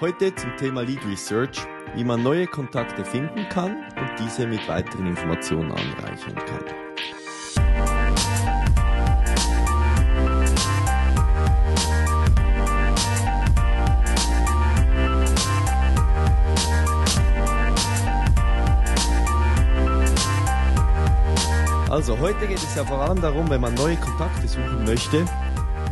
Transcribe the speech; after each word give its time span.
Heute 0.00 0.34
zum 0.34 0.56
Thema 0.56 0.80
Lead 0.80 1.04
Research, 1.04 1.58
wie 1.94 2.04
man 2.04 2.22
neue 2.22 2.46
Kontakte 2.46 3.04
finden 3.04 3.46
kann 3.50 3.84
und 3.98 4.10
diese 4.18 4.46
mit 4.46 4.66
weiteren 4.66 5.08
Informationen 5.08 5.70
anreichern 5.70 6.36
kann. 6.36 6.64
Also 21.90 22.18
heute 22.18 22.46
geht 22.46 22.56
es 22.56 22.74
ja 22.74 22.86
vor 22.86 23.02
allem 23.02 23.20
darum, 23.20 23.50
wenn 23.50 23.60
man 23.60 23.74
neue 23.74 23.96
Kontakte 23.96 24.48
suchen 24.48 24.84
möchte, 24.86 25.26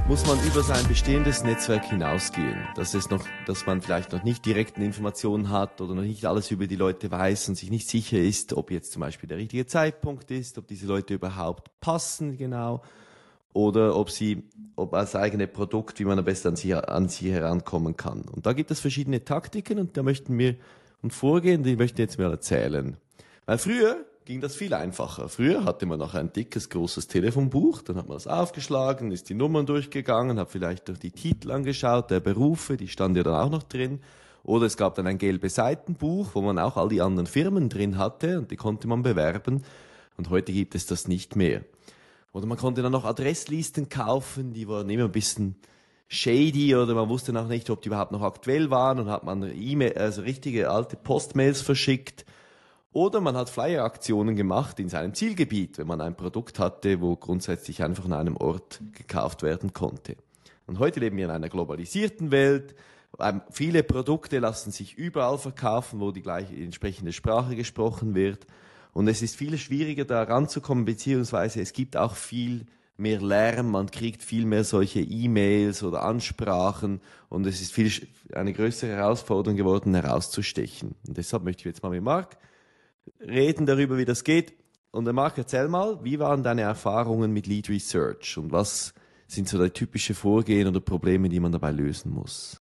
muss 0.08 0.26
man 0.26 0.42
über 0.46 0.62
sein 0.62 0.88
bestehendes 0.88 1.44
Netzwerk 1.44 1.84
hinausgehen. 1.84 2.56
Dass, 2.76 2.94
es 2.94 3.10
noch, 3.10 3.26
dass 3.44 3.66
man 3.66 3.82
vielleicht 3.82 4.10
noch 4.12 4.22
nicht 4.22 4.46
direkten 4.46 4.80
Informationen 4.80 5.50
hat 5.50 5.82
oder 5.82 5.94
noch 5.94 6.02
nicht 6.02 6.24
alles 6.24 6.50
über 6.50 6.66
die 6.66 6.76
Leute 6.76 7.10
weiß 7.10 7.50
und 7.50 7.56
sich 7.56 7.70
nicht 7.70 7.90
sicher 7.90 8.18
ist, 8.18 8.54
ob 8.54 8.70
jetzt 8.70 8.92
zum 8.92 9.00
Beispiel 9.00 9.28
der 9.28 9.36
richtige 9.36 9.66
Zeitpunkt 9.66 10.30
ist, 10.30 10.56
ob 10.56 10.66
diese 10.66 10.86
Leute 10.86 11.12
überhaupt 11.12 11.78
passen 11.82 12.38
genau 12.38 12.82
oder 13.52 13.96
ob 13.96 14.10
sie, 14.10 14.44
ob 14.76 14.94
als 14.94 15.14
eigene 15.14 15.46
Produkt, 15.46 16.00
wie 16.00 16.06
man 16.06 16.18
am 16.18 16.24
besten 16.24 16.48
an 16.48 16.56
sie, 16.56 16.74
an 16.74 17.10
sie 17.10 17.30
herankommen 17.30 17.98
kann. 17.98 18.22
Und 18.22 18.46
da 18.46 18.54
gibt 18.54 18.70
es 18.70 18.80
verschiedene 18.80 19.26
Taktiken 19.26 19.78
und 19.78 19.98
da 19.98 20.02
möchten 20.02 20.38
wir 20.38 20.56
vorgehen, 21.10 21.64
die 21.64 21.76
möchten 21.76 22.00
jetzt 22.00 22.18
mal 22.18 22.30
erzählen. 22.30 22.96
Weil 23.44 23.58
früher 23.58 24.06
ging 24.28 24.42
das 24.42 24.56
viel 24.56 24.74
einfacher. 24.74 25.30
Früher 25.30 25.64
hatte 25.64 25.86
man 25.86 25.98
noch 25.98 26.12
ein 26.12 26.30
dickes, 26.30 26.68
großes 26.68 27.08
Telefonbuch, 27.08 27.80
dann 27.80 27.96
hat 27.96 28.08
man 28.08 28.16
das 28.18 28.26
aufgeschlagen, 28.26 29.10
ist 29.10 29.30
die 29.30 29.34
Nummern 29.34 29.64
durchgegangen, 29.64 30.38
hat 30.38 30.50
vielleicht 30.50 30.88
durch 30.88 30.98
die 30.98 31.12
Titel 31.12 31.50
angeschaut, 31.50 32.10
der 32.10 32.20
Berufe, 32.20 32.76
die 32.76 32.88
stand 32.88 33.16
ja 33.16 33.22
dann 33.22 33.36
auch 33.36 33.48
noch 33.48 33.62
drin. 33.62 34.00
Oder 34.44 34.66
es 34.66 34.76
gab 34.76 34.96
dann 34.96 35.06
ein 35.06 35.16
gelbes 35.16 35.54
Seitenbuch, 35.54 36.34
wo 36.34 36.42
man 36.42 36.58
auch 36.58 36.76
all 36.76 36.90
die 36.90 37.00
anderen 37.00 37.26
Firmen 37.26 37.70
drin 37.70 37.96
hatte 37.96 38.38
und 38.38 38.50
die 38.50 38.56
konnte 38.56 38.86
man 38.86 39.02
bewerben. 39.02 39.62
Und 40.18 40.28
heute 40.28 40.52
gibt 40.52 40.74
es 40.74 40.84
das 40.84 41.08
nicht 41.08 41.34
mehr. 41.34 41.62
Oder 42.34 42.44
man 42.44 42.58
konnte 42.58 42.82
dann 42.82 42.92
noch 42.92 43.06
Adresslisten 43.06 43.88
kaufen, 43.88 44.52
die 44.52 44.68
waren 44.68 44.90
immer 44.90 45.04
ein 45.04 45.12
bisschen 45.12 45.56
shady 46.08 46.76
oder 46.76 46.94
man 46.94 47.08
wusste 47.08 47.32
noch 47.32 47.48
nicht, 47.48 47.70
ob 47.70 47.80
die 47.80 47.88
überhaupt 47.88 48.12
noch 48.12 48.20
aktuell 48.20 48.68
waren 48.68 48.98
und 48.98 49.08
hat 49.08 49.24
man 49.24 49.42
E-Mail, 49.42 49.96
also 49.96 50.20
richtige 50.20 50.68
alte 50.70 50.98
Postmails 50.98 51.62
verschickt. 51.62 52.26
Oder 52.98 53.20
man 53.20 53.36
hat 53.36 53.48
Flyer-Aktionen 53.48 54.34
gemacht 54.34 54.80
in 54.80 54.88
seinem 54.88 55.14
Zielgebiet, 55.14 55.78
wenn 55.78 55.86
man 55.86 56.00
ein 56.00 56.16
Produkt 56.16 56.58
hatte, 56.58 57.00
wo 57.00 57.14
grundsätzlich 57.14 57.84
einfach 57.84 58.06
an 58.06 58.12
einem 58.12 58.36
Ort 58.36 58.80
gekauft 58.92 59.44
werden 59.44 59.72
konnte. 59.72 60.16
Und 60.66 60.80
heute 60.80 60.98
leben 60.98 61.16
wir 61.16 61.26
in 61.26 61.30
einer 61.30 61.48
globalisierten 61.48 62.32
Welt. 62.32 62.74
Ähm, 63.20 63.42
viele 63.52 63.84
Produkte 63.84 64.40
lassen 64.40 64.72
sich 64.72 64.98
überall 64.98 65.38
verkaufen, 65.38 66.00
wo 66.00 66.10
die 66.10 66.22
gleiche 66.22 66.56
entsprechende 66.56 67.12
Sprache 67.12 67.54
gesprochen 67.54 68.16
wird. 68.16 68.48
Und 68.94 69.06
es 69.06 69.22
ist 69.22 69.36
viel 69.36 69.56
schwieriger 69.58 70.04
da 70.04 70.24
ranzukommen, 70.24 70.84
beziehungsweise 70.84 71.60
es 71.60 71.72
gibt 71.72 71.96
auch 71.96 72.16
viel 72.16 72.66
mehr 72.96 73.20
Lärm, 73.20 73.70
man 73.70 73.92
kriegt 73.92 74.24
viel 74.24 74.44
mehr 74.44 74.64
solche 74.64 75.02
E-Mails 75.02 75.84
oder 75.84 76.02
Ansprachen 76.02 77.00
und 77.28 77.46
es 77.46 77.60
ist 77.60 77.72
viel 77.72 77.92
eine 78.34 78.52
größere 78.52 78.90
Herausforderung 78.90 79.56
geworden, 79.56 79.94
herauszustechen. 79.94 80.96
Und 81.06 81.16
deshalb 81.16 81.44
möchte 81.44 81.60
ich 81.60 81.66
jetzt 81.66 81.84
mal 81.84 81.90
mit 81.90 82.02
Marc 82.02 82.36
reden 83.20 83.66
darüber, 83.66 83.98
wie 83.98 84.04
das 84.04 84.24
geht. 84.24 84.54
Und 84.90 85.04
der 85.04 85.14
Marc, 85.14 85.38
erzähl 85.38 85.68
mal, 85.68 86.02
wie 86.02 86.18
waren 86.18 86.42
deine 86.42 86.62
Erfahrungen 86.62 87.32
mit 87.32 87.46
Lead 87.46 87.68
Research 87.68 88.38
und 88.38 88.52
was 88.52 88.94
sind 89.26 89.48
so 89.48 89.68
typische 89.68 90.14
Vorgehen 90.14 90.66
oder 90.66 90.80
Probleme, 90.80 91.28
die 91.28 91.40
man 91.40 91.52
dabei 91.52 91.70
lösen 91.70 92.12
muss? 92.12 92.60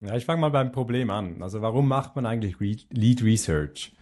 Ja, 0.00 0.16
ich 0.16 0.24
fange 0.24 0.40
mal 0.40 0.50
beim 0.50 0.72
Problem 0.72 1.10
an. 1.10 1.42
Also 1.42 1.60
warum 1.60 1.86
macht 1.88 2.16
man 2.16 2.24
eigentlich 2.24 2.58
Lead 2.58 3.22
Research? 3.22 3.92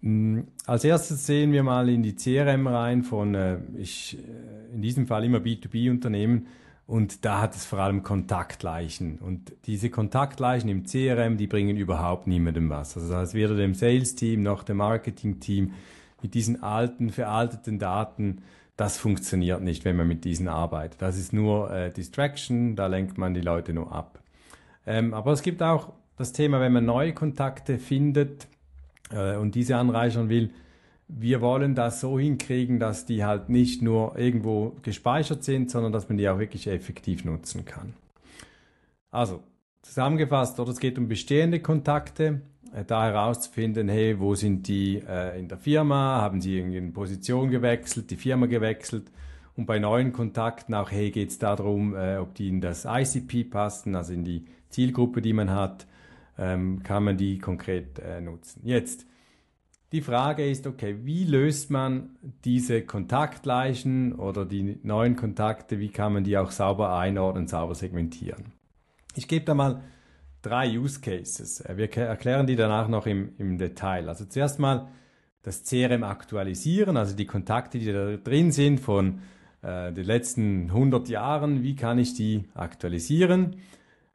Hm, 0.00 0.48
als 0.66 0.84
erstes 0.84 1.26
sehen 1.26 1.52
wir 1.52 1.62
mal 1.62 1.88
in 1.88 2.02
die 2.02 2.14
CRM 2.14 2.66
rein 2.66 3.02
von, 3.04 3.34
äh, 3.34 3.58
ich, 3.76 4.18
äh, 4.18 4.74
in 4.74 4.82
diesem 4.82 5.06
Fall 5.06 5.24
immer 5.24 5.38
B2B-Unternehmen. 5.38 6.48
Und 6.86 7.24
da 7.24 7.40
hat 7.40 7.54
es 7.54 7.64
vor 7.64 7.78
allem 7.78 8.02
Kontaktleichen. 8.02 9.18
Und 9.18 9.52
diese 9.66 9.88
Kontaktleichen 9.88 10.68
im 10.68 10.84
CRM, 10.84 11.38
die 11.38 11.46
bringen 11.46 11.76
überhaupt 11.76 12.26
niemandem 12.26 12.68
was. 12.68 12.96
Also 12.96 13.08
das 13.08 13.16
heißt, 13.16 13.34
weder 13.34 13.56
dem 13.56 13.74
Sales-Team 13.74 14.42
noch 14.42 14.64
dem 14.64 14.76
Marketing-Team 14.78 15.72
mit 16.20 16.34
diesen 16.34 16.62
alten, 16.62 17.10
veralteten 17.10 17.78
Daten, 17.78 18.42
das 18.76 18.98
funktioniert 18.98 19.62
nicht, 19.62 19.84
wenn 19.84 19.96
man 19.96 20.08
mit 20.08 20.24
diesen 20.24 20.48
arbeitet. 20.48 21.00
Das 21.00 21.16
ist 21.16 21.32
nur 21.32 21.70
äh, 21.70 21.90
Distraction, 21.92 22.76
da 22.76 22.86
lenkt 22.86 23.18
man 23.18 23.32
die 23.32 23.40
Leute 23.40 23.72
nur 23.72 23.92
ab. 23.92 24.20
Ähm, 24.86 25.14
aber 25.14 25.32
es 25.32 25.42
gibt 25.42 25.62
auch 25.62 25.92
das 26.16 26.32
Thema, 26.32 26.60
wenn 26.60 26.72
man 26.72 26.84
neue 26.84 27.12
Kontakte 27.12 27.78
findet 27.78 28.46
äh, 29.10 29.36
und 29.36 29.54
diese 29.54 29.76
anreichern 29.76 30.28
will, 30.28 30.50
wir 31.08 31.40
wollen 31.40 31.74
das 31.74 32.00
so 32.00 32.18
hinkriegen, 32.18 32.78
dass 32.78 33.06
die 33.06 33.24
halt 33.24 33.48
nicht 33.48 33.82
nur 33.82 34.18
irgendwo 34.18 34.76
gespeichert 34.82 35.44
sind, 35.44 35.70
sondern 35.70 35.92
dass 35.92 36.08
man 36.08 36.18
die 36.18 36.28
auch 36.28 36.38
wirklich 36.38 36.66
effektiv 36.66 37.24
nutzen 37.24 37.64
kann. 37.64 37.94
Also, 39.10 39.42
zusammengefasst, 39.82 40.58
oder 40.58 40.70
es 40.70 40.80
geht 40.80 40.98
um 40.98 41.08
bestehende 41.08 41.60
Kontakte, 41.60 42.40
äh, 42.74 42.84
da 42.84 43.04
herauszufinden, 43.04 43.88
hey, 43.88 44.18
wo 44.18 44.34
sind 44.34 44.66
die 44.66 45.02
äh, 45.06 45.38
in 45.38 45.48
der 45.48 45.58
Firma, 45.58 46.20
haben 46.20 46.40
sie 46.40 46.56
irgendeine 46.56 46.90
Position 46.90 47.50
gewechselt, 47.50 48.10
die 48.10 48.16
Firma 48.16 48.46
gewechselt 48.46 49.10
und 49.56 49.66
bei 49.66 49.78
neuen 49.78 50.12
Kontakten 50.12 50.74
auch, 50.74 50.90
hey, 50.90 51.10
geht 51.10 51.30
es 51.30 51.38
darum, 51.38 51.94
äh, 51.94 52.16
ob 52.16 52.34
die 52.34 52.48
in 52.48 52.60
das 52.60 52.86
ICP 52.86 53.44
passen, 53.44 53.94
also 53.94 54.12
in 54.12 54.24
die 54.24 54.46
Zielgruppe, 54.70 55.22
die 55.22 55.32
man 55.32 55.50
hat, 55.50 55.86
ähm, 56.36 56.82
kann 56.82 57.04
man 57.04 57.16
die 57.16 57.38
konkret 57.38 58.00
äh, 58.00 58.20
nutzen. 58.20 58.62
Jetzt, 58.64 59.06
die 59.94 60.02
Frage 60.02 60.44
ist, 60.50 60.66
okay, 60.66 60.96
wie 61.04 61.22
löst 61.22 61.70
man 61.70 62.16
diese 62.44 62.82
Kontaktleichen 62.82 64.12
oder 64.12 64.44
die 64.44 64.80
neuen 64.82 65.14
Kontakte, 65.14 65.78
wie 65.78 65.90
kann 65.90 66.14
man 66.14 66.24
die 66.24 66.36
auch 66.36 66.50
sauber 66.50 66.98
einordnen, 66.98 67.46
sauber 67.46 67.76
segmentieren? 67.76 68.46
Ich 69.14 69.28
gebe 69.28 69.44
da 69.44 69.54
mal 69.54 69.82
drei 70.42 70.76
Use 70.76 71.00
Cases. 71.00 71.62
Wir 71.76 71.96
erklären 71.96 72.48
die 72.48 72.56
danach 72.56 72.88
noch 72.88 73.06
im, 73.06 73.34
im 73.38 73.56
Detail. 73.56 74.08
Also 74.08 74.24
zuerst 74.24 74.58
mal 74.58 74.88
das 75.42 75.62
CRM 75.62 76.02
aktualisieren, 76.02 76.96
also 76.96 77.14
die 77.14 77.26
Kontakte, 77.26 77.78
die 77.78 77.92
da 77.92 78.16
drin 78.16 78.50
sind 78.50 78.80
von 78.80 79.20
äh, 79.62 79.92
den 79.92 80.06
letzten 80.06 80.70
100 80.70 81.08
Jahren, 81.08 81.62
wie 81.62 81.76
kann 81.76 82.00
ich 82.00 82.14
die 82.14 82.48
aktualisieren? 82.54 83.58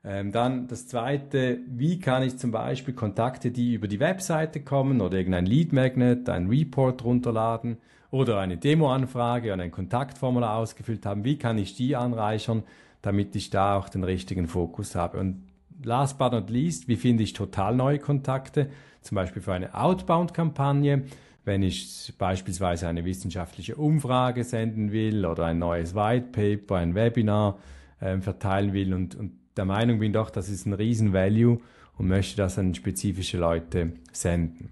Ähm, 0.03 0.31
dann 0.31 0.67
das 0.67 0.87
zweite, 0.87 1.59
wie 1.67 1.99
kann 1.99 2.23
ich 2.23 2.37
zum 2.37 2.51
Beispiel 2.51 2.93
Kontakte, 2.93 3.51
die 3.51 3.73
über 3.73 3.87
die 3.87 3.99
Webseite 3.99 4.61
kommen 4.61 5.01
oder 5.01 5.17
irgendein 5.17 5.45
Lead 5.45 5.73
Magnet, 5.73 6.29
ein 6.29 6.47
Report 6.47 7.03
runterladen 7.03 7.77
oder 8.09 8.39
eine 8.39 8.57
Demo-Anfrage 8.57 9.53
oder 9.53 9.61
ein 9.61 9.71
Kontaktformular 9.71 10.55
ausgefüllt 10.55 11.05
haben, 11.05 11.25
wie 11.25 11.37
kann 11.37 11.57
ich 11.57 11.75
die 11.75 11.97
anreichern, 11.97 12.63
damit 13.01 13.35
ich 13.35 13.49
da 13.49 13.77
auch 13.77 13.89
den 13.89 14.05
richtigen 14.05 14.47
Fokus 14.47 14.95
habe. 14.95 15.19
Und 15.19 15.43
last 15.83 16.17
but 16.17 16.31
not 16.31 16.49
least, 16.49 16.87
wie 16.87 16.95
finde 16.95 17.23
ich 17.23 17.33
total 17.33 17.75
neue 17.75 17.99
Kontakte, 17.99 18.69
zum 19.01 19.15
Beispiel 19.15 19.41
für 19.41 19.53
eine 19.53 19.75
Outbound-Kampagne, 19.75 21.03
wenn 21.43 21.61
ich 21.61 22.13
beispielsweise 22.17 22.87
eine 22.87 23.03
wissenschaftliche 23.03 23.75
Umfrage 23.75 24.43
senden 24.45 24.91
will 24.91 25.25
oder 25.25 25.45
ein 25.45 25.59
neues 25.59 25.93
White 25.93 26.27
Paper, 26.31 26.77
ein 26.77 26.95
Webinar 26.95 27.59
äh, 27.99 28.17
verteilen 28.19 28.73
will 28.73 28.93
und, 28.93 29.15
und 29.15 29.38
der 29.59 29.65
Meinung 29.65 29.99
bin 29.99 30.13
doch, 30.13 30.29
das 30.29 30.47
ist 30.47 30.65
ein 30.65 30.71
riesen 30.71 31.11
Value 31.11 31.59
und 31.97 32.07
möchte 32.07 32.37
das 32.37 32.57
an 32.57 32.73
spezifische 32.73 33.37
Leute 33.37 33.91
senden. 34.13 34.69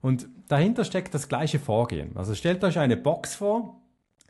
Und 0.00 0.26
dahinter 0.48 0.84
steckt 0.84 1.12
das 1.12 1.28
gleiche 1.28 1.58
Vorgehen. 1.58 2.16
Also 2.16 2.34
stellt 2.34 2.64
euch 2.64 2.78
eine 2.78 2.96
Box 2.96 3.34
vor, 3.34 3.82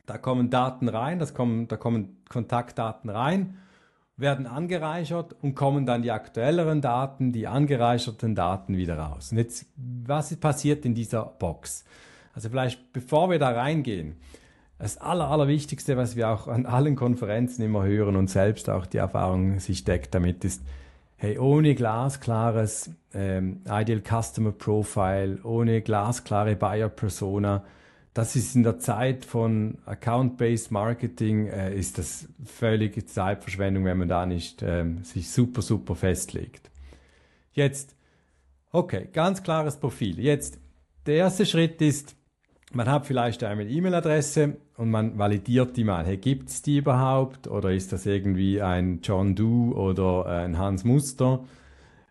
da 0.05 0.19
kommen 0.19 0.51
Daten 0.51 0.89
rein, 0.89 1.21
das 1.21 1.33
kommen, 1.33 1.69
da 1.69 1.77
kommen 1.77 2.17
Kontaktdaten 2.29 3.09
rein, 3.09 3.59
werden 4.17 4.49
angereichert 4.49 5.37
und 5.43 5.55
kommen 5.55 5.87
dann 5.87 6.03
die 6.03 6.11
aktuelleren 6.11 6.81
Daten, 6.81 7.31
die 7.31 7.47
angereicherten 7.47 8.35
Daten 8.35 8.77
wieder 8.77 8.99
raus. 8.99 9.31
Und 9.31 9.39
jetzt, 9.39 9.67
was 9.77 10.35
passiert 10.35 10.85
in 10.85 10.97
dieser 10.97 11.25
Box? 11.25 11.85
Also 12.33 12.49
vielleicht, 12.49 12.93
bevor 12.93 13.31
wir 13.31 13.39
da 13.39 13.51
reingehen, 13.51 14.17
das 14.79 14.99
Aller, 14.99 15.31
Allerwichtigste, 15.31 15.97
was 15.97 16.17
wir 16.17 16.29
auch 16.29 16.49
an 16.49 16.67
allen 16.67 16.97
Konferenzen 16.97 17.63
immer 17.63 17.85
hören 17.85 18.17
und 18.17 18.29
selbst 18.29 18.69
auch 18.69 18.87
die 18.87 18.99
Erfahrung 18.99 19.61
sich 19.61 19.85
deckt 19.85 20.15
damit, 20.15 20.45
ist, 20.45 20.63
hey, 21.17 21.39
ohne 21.39 21.75
glasklares 21.75 22.91
ähm, 23.15 23.63
Ideal 23.67 24.03
Customer 24.03 24.53
Profile, 24.53 25.39
ohne 25.45 25.81
glasklare 25.81 26.57
Buyer 26.57 26.89
Persona, 26.89 27.65
das 28.15 28.37
ist 28.37 28.55
in 28.55 28.63
der 28.63 28.79
Zeit 28.79 29.25
von 29.25 29.79
Account-Based 29.87 30.71
Marketing, 30.71 31.49
äh, 31.49 31.75
ist 31.75 31.99
das 31.99 32.29
völlige 32.45 33.05
Zeitverschwendung, 33.05 33.85
wenn 33.85 33.99
man 33.99 34.09
da 34.09 34.25
nicht 34.25 34.63
ähm, 34.63 35.03
sich 35.03 35.31
super, 35.31 35.63
super 35.63 35.97
festlegt. 35.97 36.71
Jetzt, 37.53 37.97
okay, 38.71 39.09
ganz 39.13 39.43
klares 39.43 39.77
Profil. 39.79 40.21
Jetzt, 40.21 40.59
der 41.07 41.17
erste 41.17 41.45
Schritt 41.45 41.83
ist, 41.83 42.15
man 42.75 42.89
hat 42.89 43.07
vielleicht 43.07 43.45
eine 43.45 43.65
E-Mail-Adresse 43.65 44.57
und 44.77 44.91
man 44.91 45.19
validiert 45.19 45.77
die 45.77 45.85
mal. 45.85 46.05
Hey, 46.05 46.17
gibt 46.17 46.49
es 46.49 46.63
die 46.63 46.79
überhaupt? 46.79 47.47
Oder 47.47 47.73
ist 47.73 47.93
das 47.93 48.07
irgendwie 48.07 48.61
ein 48.61 49.01
John 49.03 49.35
Doe 49.35 49.75
oder 49.75 50.27
ein 50.27 50.59
Hans 50.59 50.85
Muster? 50.85 51.45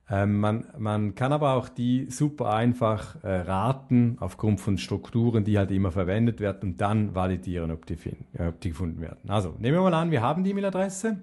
Ähm, 0.09 0.39
man, 0.39 0.65
man 0.77 1.15
kann 1.15 1.31
aber 1.31 1.53
auch 1.53 1.69
die 1.69 2.07
super 2.09 2.53
einfach 2.53 3.23
äh, 3.23 3.41
raten 3.41 4.17
aufgrund 4.19 4.59
von 4.59 4.77
Strukturen, 4.77 5.43
die 5.43 5.57
halt 5.57 5.71
immer 5.71 5.91
verwendet 5.91 6.39
werden 6.39 6.71
und 6.71 6.81
dann 6.81 7.15
validieren, 7.15 7.71
ob 7.71 7.85
die, 7.85 7.97
äh, 8.37 8.47
ob 8.47 8.59
die 8.59 8.69
gefunden 8.69 9.01
werden. 9.01 9.29
Also 9.29 9.55
nehmen 9.59 9.77
wir 9.77 9.81
mal 9.81 9.93
an, 9.93 10.11
wir 10.11 10.21
haben 10.21 10.43
die 10.43 10.51
E-Mail-Adresse. 10.51 11.17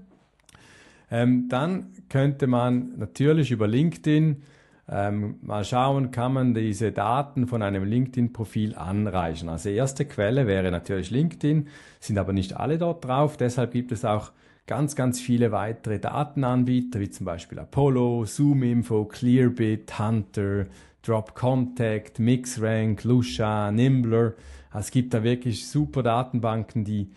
Ähm, 1.11 1.49
dann 1.49 1.93
könnte 2.09 2.47
man 2.47 2.99
natürlich 2.99 3.51
über 3.51 3.67
LinkedIn 3.67 4.43
ähm, 4.91 5.37
mal 5.43 5.65
schauen, 5.65 6.11
kann 6.11 6.33
man 6.33 6.53
diese 6.53 6.91
Daten 6.91 7.47
von 7.47 7.63
einem 7.63 7.85
LinkedIn-Profil 7.85 8.75
anreichen. 8.75 9.49
Also 9.49 9.69
erste 9.69 10.05
Quelle 10.05 10.49
wäre 10.49 10.71
natürlich 10.73 11.11
LinkedIn, 11.11 11.69
sind 12.01 12.19
aber 12.19 12.33
nicht 12.33 12.57
alle 12.57 12.77
dort 12.77 13.05
drauf. 13.05 13.37
Deshalb 13.37 13.73
gibt 13.73 13.93
es 13.93 14.05
auch 14.05 14.33
ganz, 14.67 14.97
ganz 14.97 15.21
viele 15.21 15.53
weitere 15.53 16.01
Datenanbieter, 16.01 16.99
wie 16.99 17.11
zum 17.11 17.25
Beispiel 17.25 17.61
Apollo, 17.61 18.25
ZoomInfo, 18.25 19.05
Clearbit, 19.05 19.99
Hunter, 19.99 20.67
Drop 21.03 21.35
Contact, 21.35 22.19
MixRank, 22.19 23.05
Lusha, 23.05 23.71
Nimbler. 23.71 24.35
Also 24.71 24.87
es 24.87 24.91
gibt 24.91 25.15
da 25.15 25.23
wirklich 25.23 25.69
super 25.69 26.03
Datenbanken, 26.03 26.85
die 26.85 27.11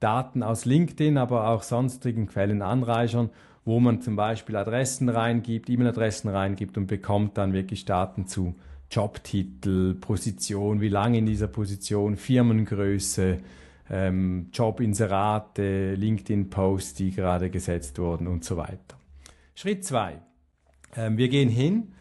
Daten 0.00 0.42
aus 0.42 0.64
LinkedIn, 0.64 1.16
aber 1.18 1.48
auch 1.48 1.62
sonstigen 1.62 2.26
Quellen 2.26 2.62
anreichern, 2.62 3.30
wo 3.64 3.80
man 3.80 4.00
zum 4.00 4.16
Beispiel 4.16 4.56
Adressen 4.56 5.08
reingibt, 5.08 5.70
E-Mail-Adressen 5.70 6.28
reingibt 6.28 6.76
und 6.76 6.86
bekommt 6.86 7.38
dann 7.38 7.52
wirklich 7.52 7.84
Daten 7.84 8.26
zu 8.26 8.54
Jobtitel, 8.90 9.94
Position, 9.94 10.80
wie 10.80 10.88
lange 10.88 11.18
in 11.18 11.26
dieser 11.26 11.46
Position, 11.46 12.16
Firmengröße, 12.16 13.38
ähm, 13.90 14.48
Jobinserate, 14.52 15.94
LinkedIn-Posts, 15.94 16.94
die 16.94 17.10
gerade 17.12 17.50
gesetzt 17.50 17.98
wurden 17.98 18.26
und 18.26 18.44
so 18.44 18.56
weiter. 18.56 18.98
Schritt 19.54 19.84
zwei. 19.84 20.20
Ähm, 20.96 21.16
wir 21.16 21.28
gehen 21.28 21.48
hin 21.48 21.92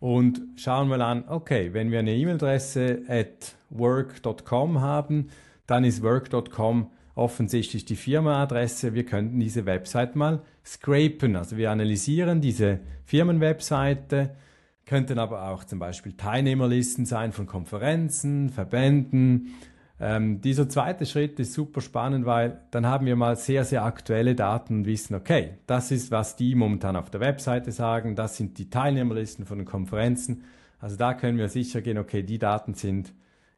und 0.00 0.40
schauen 0.56 0.88
mal 0.88 1.02
an, 1.02 1.24
okay, 1.28 1.74
wenn 1.74 1.90
wir 1.90 1.98
eine 1.98 2.14
E-Mail-Adresse 2.14 3.02
at 3.08 3.56
work.com 3.70 4.80
haben, 4.80 5.28
dann 5.66 5.84
ist 5.84 6.02
work.com 6.02 6.90
offensichtlich 7.14 7.84
die 7.84 7.96
Firmenadresse. 7.96 8.94
Wir 8.94 9.04
könnten 9.04 9.40
diese 9.40 9.66
Website 9.66 10.16
mal 10.16 10.40
scrapen. 10.68 11.36
Also 11.36 11.56
wir 11.56 11.70
analysieren 11.70 12.40
diese 12.40 12.80
Firmenwebseite, 13.04 14.36
könnten 14.84 15.18
aber 15.18 15.48
auch 15.48 15.64
zum 15.64 15.78
Beispiel 15.78 16.12
Teilnehmerlisten 16.12 17.06
sein 17.06 17.32
von 17.32 17.46
Konferenzen, 17.46 18.50
Verbänden, 18.50 19.54
ähm, 20.00 20.40
dieser 20.40 20.68
zweite 20.68 21.06
Schritt 21.06 21.40
ist 21.40 21.54
super 21.54 21.80
spannend, 21.80 22.24
weil 22.24 22.60
dann 22.70 22.86
haben 22.86 23.06
wir 23.06 23.16
mal 23.16 23.36
sehr, 23.36 23.64
sehr 23.64 23.84
aktuelle 23.84 24.36
Daten 24.36 24.78
und 24.78 24.86
wissen, 24.86 25.14
okay, 25.14 25.54
das 25.66 25.90
ist, 25.90 26.10
was 26.12 26.36
die 26.36 26.54
momentan 26.54 26.94
auf 26.94 27.10
der 27.10 27.20
Webseite 27.20 27.72
sagen, 27.72 28.14
das 28.14 28.36
sind 28.36 28.58
die 28.58 28.70
Teilnehmerlisten 28.70 29.44
von 29.44 29.58
den 29.58 29.66
Konferenzen. 29.66 30.44
Also 30.78 30.96
da 30.96 31.14
können 31.14 31.38
wir 31.38 31.48
sicher 31.48 31.82
gehen, 31.82 31.98
okay, 31.98 32.22
die 32.22 32.38
Daten 32.38 32.74
sind 32.74 33.12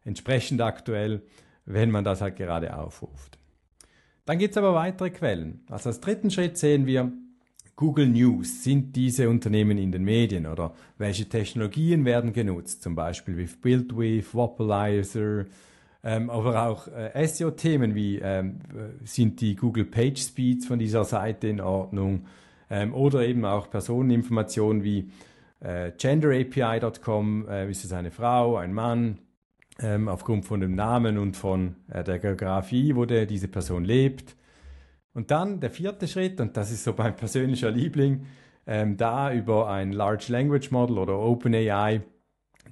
entsprechend 0.05 0.63
aktuell, 0.63 1.23
wenn 1.67 1.91
man 1.91 2.05
das 2.05 2.23
halt 2.23 2.37
gerade 2.37 2.75
aufruft. 2.75 3.40
Dann 4.25 4.39
gibt 4.39 4.53
es 4.53 4.59
aber 4.59 4.75
weitere 4.75 5.11
Quellen. 5.11 5.61
Also 5.69 5.89
als 5.89 6.01
dritten 6.01 6.31
Schritt 6.31 6.59
sehen 6.59 6.87
wir, 6.87 7.13
Google 7.77 8.09
News, 8.09 8.63
sind 8.63 8.95
diese 8.95 9.31
Unternehmen 9.31 9.79
in 9.79 9.91
den 9.91 10.05
Medien 10.05 10.47
oder 10.47 10.75
welche 10.99 11.27
Technologien 11.27 12.05
werden 12.05 12.35
genutzt, 12.35 12.83
zum 12.83 12.95
Beispiel 12.95 13.39
with 13.39 13.57
BuildWith, 13.57 14.35
Wapalizer, 14.35 15.47
ähm, 16.05 16.29
aber 16.29 16.67
auch 16.67 16.89
äh, 16.89 17.27
SEO-Themen 17.27 17.95
wie 17.95 18.19
ähm, 18.19 18.61
sind 19.05 19.41
die 19.41 19.57
Google 19.57 19.87
Page 19.87 20.21
Speeds 20.21 20.67
von 20.67 20.79
dieser 20.79 21.05
Seite 21.05 21.49
in 21.49 21.61
Ordnung? 21.61 22.27
Ähm, 22.71 22.95
oder 22.95 23.27
eben 23.27 23.45
auch 23.45 23.71
Personeninformationen 23.71 24.85
wie 24.85 25.11
äh, 25.61 25.93
GenderAPI.com, 25.97 27.49
äh, 27.49 27.71
ist 27.71 27.85
es 27.85 27.93
eine 27.93 28.11
Frau, 28.11 28.57
ein 28.57 28.73
Mann, 28.73 29.19
ähm, 29.81 30.09
aufgrund 30.09 30.45
von 30.45 30.61
dem 30.61 30.75
Namen 30.75 31.19
und 31.19 31.37
von 31.37 31.77
äh, 31.89 32.05
der 32.05 32.19
Geografie, 32.19 32.95
wo 32.95 33.05
der, 33.05 33.27
diese 33.27 33.49
Person 33.49 33.85
lebt. 33.85 34.37
Und 35.13 35.31
dann 35.31 35.61
der 35.61 35.71
vierte 35.71 36.07
Schritt, 36.07 36.41
und 36.41 36.57
das 36.57 36.71
ist 36.71 36.85
so 36.85 36.95
mein 36.97 37.17
persönlicher 37.17 37.71
Liebling, 37.71 38.27
ähm, 38.67 38.97
da 38.97 39.33
über 39.33 39.69
ein 39.69 39.93
Large 39.93 40.27
Language 40.29 40.71
Model 40.71 40.99
oder 40.99 41.19
OpenAI 41.19 42.03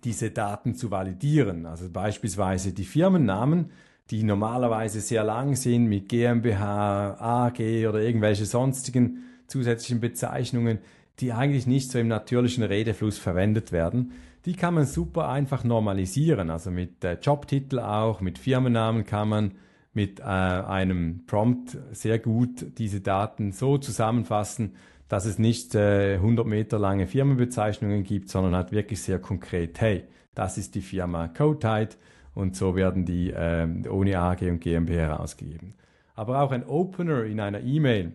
diese 0.04 0.30
Daten 0.30 0.74
zu 0.74 0.90
validieren. 0.90 1.66
Also 1.66 1.90
beispielsweise 1.90 2.72
die 2.72 2.84
Firmennamen, 2.84 3.72
die 4.10 4.22
normalerweise 4.22 5.00
sehr 5.00 5.24
lang 5.24 5.56
sind 5.56 5.86
mit 5.86 6.08
GmbH, 6.08 7.16
AG 7.18 7.58
oder 7.88 8.00
irgendwelche 8.00 8.46
sonstigen 8.46 9.24
zusätzlichen 9.48 10.00
Bezeichnungen, 10.00 10.78
die 11.20 11.32
eigentlich 11.32 11.66
nicht 11.66 11.90
so 11.90 11.98
im 11.98 12.08
natürlichen 12.08 12.64
Redefluss 12.64 13.18
verwendet 13.18 13.72
werden. 13.72 14.12
Die 14.44 14.54
kann 14.54 14.74
man 14.74 14.86
super 14.86 15.28
einfach 15.28 15.64
normalisieren. 15.64 16.50
Also 16.50 16.70
mit 16.70 17.04
äh, 17.04 17.18
Jobtitel 17.20 17.80
auch, 17.80 18.20
mit 18.20 18.38
Firmennamen 18.38 19.04
kann 19.04 19.28
man 19.28 19.52
mit 19.92 20.20
äh, 20.20 20.22
einem 20.22 21.24
Prompt 21.26 21.76
sehr 21.92 22.18
gut 22.18 22.78
diese 22.78 23.00
Daten 23.00 23.52
so 23.52 23.78
zusammenfassen, 23.78 24.76
dass 25.08 25.24
es 25.24 25.38
nicht 25.38 25.74
äh, 25.74 26.14
100 26.14 26.46
Meter 26.46 26.78
lange 26.78 27.06
Firmenbezeichnungen 27.06 28.04
gibt, 28.04 28.28
sondern 28.28 28.54
halt 28.54 28.70
wirklich 28.72 29.02
sehr 29.02 29.18
konkret, 29.18 29.80
hey, 29.80 30.04
das 30.34 30.58
ist 30.58 30.74
die 30.74 30.82
Firma 30.82 31.28
Cotide 31.28 31.90
und 32.34 32.54
so 32.54 32.76
werden 32.76 33.04
die 33.04 33.30
äh, 33.30 33.66
ohne 33.88 34.18
AG 34.18 34.42
und 34.42 34.60
GmbH 34.60 35.00
herausgegeben. 35.00 35.74
Aber 36.14 36.42
auch 36.42 36.52
ein 36.52 36.64
Opener 36.64 37.24
in 37.24 37.40
einer 37.40 37.60
E-Mail, 37.60 38.12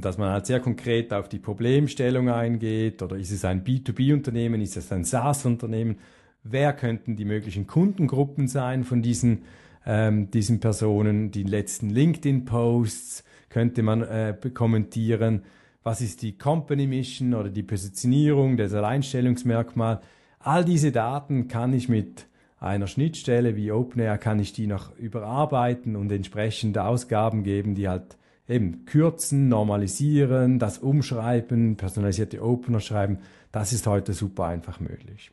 dass 0.00 0.18
man 0.18 0.30
halt 0.30 0.46
sehr 0.46 0.60
konkret 0.60 1.12
auf 1.12 1.28
die 1.28 1.38
Problemstellung 1.38 2.28
eingeht 2.28 3.02
oder 3.02 3.16
ist 3.16 3.30
es 3.30 3.44
ein 3.44 3.64
B2B-Unternehmen, 3.64 4.60
ist 4.60 4.76
es 4.76 4.90
ein 4.92 5.04
SaaS-Unternehmen, 5.04 5.98
wer 6.42 6.72
könnten 6.72 7.16
die 7.16 7.24
möglichen 7.24 7.66
Kundengruppen 7.66 8.48
sein 8.48 8.84
von 8.84 9.02
diesen, 9.02 9.42
ähm, 9.86 10.30
diesen 10.30 10.60
Personen, 10.60 11.30
die 11.30 11.42
letzten 11.42 11.90
LinkedIn-Posts 11.90 13.24
könnte 13.48 13.82
man 13.82 14.02
äh, 14.02 14.34
kommentieren, 14.52 15.42
was 15.82 16.00
ist 16.00 16.22
die 16.22 16.36
Company 16.36 16.86
Mission 16.86 17.34
oder 17.34 17.48
die 17.48 17.62
Positionierung, 17.62 18.56
das 18.56 18.74
Alleinstellungsmerkmal. 18.74 20.00
All 20.38 20.64
diese 20.64 20.92
Daten 20.92 21.48
kann 21.48 21.72
ich 21.72 21.88
mit 21.88 22.26
einer 22.60 22.86
Schnittstelle 22.86 23.56
wie 23.56 23.70
OpenAI 23.70 24.18
kann 24.18 24.40
ich 24.40 24.52
die 24.52 24.66
noch 24.66 24.96
überarbeiten 24.96 25.96
und 25.96 26.10
entsprechende 26.10 26.84
Ausgaben 26.84 27.44
geben, 27.44 27.74
die 27.74 27.88
halt 27.88 28.16
eben 28.48 28.86
kürzen, 28.86 29.48
normalisieren, 29.48 30.58
das 30.58 30.78
umschreiben, 30.78 31.76
personalisierte 31.76 32.42
Opener 32.42 32.80
schreiben. 32.80 33.18
Das 33.52 33.72
ist 33.72 33.86
heute 33.86 34.14
super 34.14 34.46
einfach 34.46 34.80
möglich. 34.80 35.30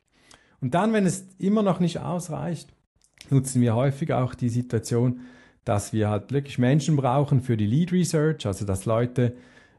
Und 0.61 0.73
dann, 0.73 0.93
wenn 0.93 1.05
es 1.05 1.25
immer 1.37 1.63
noch 1.63 1.79
nicht 1.79 1.99
ausreicht, 1.99 2.69
nutzen 3.29 3.61
wir 3.61 3.75
häufig 3.75 4.13
auch 4.13 4.35
die 4.35 4.49
Situation, 4.49 5.21
dass 5.63 5.93
wir 5.93 6.09
halt 6.09 6.31
wirklich 6.31 6.59
Menschen 6.59 6.95
brauchen 6.95 7.41
für 7.41 7.57
die 7.57 7.65
Lead 7.65 7.91
Research, 7.91 8.45
also 8.45 8.65
dass 8.65 8.85
Leute 8.85 9.33